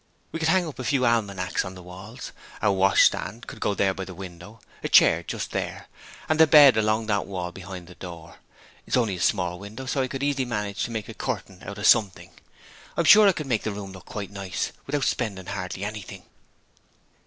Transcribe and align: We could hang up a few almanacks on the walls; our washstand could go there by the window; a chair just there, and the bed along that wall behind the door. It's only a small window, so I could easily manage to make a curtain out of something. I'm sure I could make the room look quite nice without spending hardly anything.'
We 0.31 0.39
could 0.39 0.47
hang 0.47 0.67
up 0.67 0.79
a 0.79 0.83
few 0.83 1.05
almanacks 1.05 1.63
on 1.63 1.75
the 1.75 1.83
walls; 1.83 2.31
our 2.59 2.71
washstand 2.71 3.45
could 3.45 3.59
go 3.59 3.75
there 3.75 3.93
by 3.93 4.03
the 4.03 4.15
window; 4.15 4.59
a 4.83 4.89
chair 4.89 5.21
just 5.21 5.51
there, 5.51 5.89
and 6.27 6.39
the 6.39 6.47
bed 6.47 6.75
along 6.75 7.05
that 7.05 7.27
wall 7.27 7.51
behind 7.51 7.85
the 7.85 7.93
door. 7.93 8.37
It's 8.87 8.97
only 8.97 9.17
a 9.17 9.21
small 9.21 9.59
window, 9.59 9.85
so 9.85 10.01
I 10.01 10.07
could 10.07 10.23
easily 10.23 10.45
manage 10.45 10.81
to 10.85 10.89
make 10.91 11.07
a 11.07 11.13
curtain 11.13 11.61
out 11.63 11.77
of 11.77 11.85
something. 11.85 12.31
I'm 12.97 13.05
sure 13.05 13.27
I 13.27 13.31
could 13.33 13.45
make 13.45 13.61
the 13.61 13.71
room 13.73 13.91
look 13.91 14.05
quite 14.05 14.31
nice 14.31 14.71
without 14.87 15.03
spending 15.03 15.45
hardly 15.45 15.83
anything.' 15.83 16.23